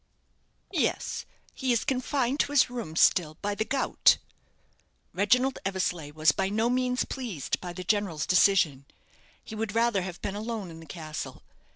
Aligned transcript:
"Yes, 0.73 1.27
he 1.53 1.71
is 1.71 1.85
confined 1.85 2.39
to 2.39 2.51
his 2.51 2.71
rooms 2.71 2.99
still 3.01 3.35
by 3.43 3.53
the 3.53 3.63
gout." 3.63 4.17
Reginald 5.13 5.59
Eversleigh 5.63 6.09
was 6.11 6.31
by 6.31 6.49
no 6.49 6.71
means 6.71 7.05
pleased 7.05 7.61
by 7.61 7.71
the 7.71 7.83
general's 7.83 8.25
decision. 8.25 8.87
He 9.43 9.53
would 9.53 9.75
rather 9.75 10.01
have 10.01 10.19
been 10.23 10.33
alone 10.33 10.71
in 10.71 10.79
the 10.79 10.87
castle. 10.87 11.43